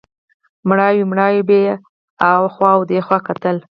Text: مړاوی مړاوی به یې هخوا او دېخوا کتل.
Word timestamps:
مړاوی 0.69 1.03
مړاوی 1.11 1.41
به 1.47 1.55
یې 1.65 1.73
هخوا 2.43 2.69
او 2.75 2.81
دېخوا 2.91 3.17
کتل. 3.27 3.57